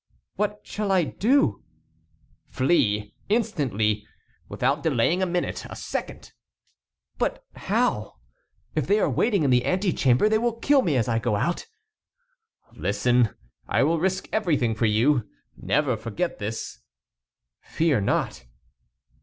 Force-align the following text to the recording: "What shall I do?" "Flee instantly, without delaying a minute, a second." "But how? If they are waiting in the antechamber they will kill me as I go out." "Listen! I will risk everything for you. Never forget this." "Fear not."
"What 0.35 0.61
shall 0.63 0.91
I 0.91 1.03
do?" 1.03 1.61
"Flee 2.47 3.13
instantly, 3.29 4.03
without 4.49 4.81
delaying 4.81 5.21
a 5.21 5.27
minute, 5.27 5.63
a 5.69 5.75
second." 5.75 6.31
"But 7.19 7.45
how? 7.55 8.15
If 8.73 8.87
they 8.87 8.99
are 8.99 9.07
waiting 9.11 9.43
in 9.43 9.51
the 9.51 9.63
antechamber 9.63 10.27
they 10.27 10.39
will 10.39 10.55
kill 10.57 10.81
me 10.81 10.95
as 10.97 11.07
I 11.07 11.19
go 11.19 11.35
out." 11.35 11.67
"Listen! 12.73 13.29
I 13.67 13.83
will 13.83 13.99
risk 13.99 14.27
everything 14.33 14.73
for 14.73 14.87
you. 14.87 15.29
Never 15.55 15.95
forget 15.95 16.39
this." 16.39 16.79
"Fear 17.61 18.01
not." 18.01 18.47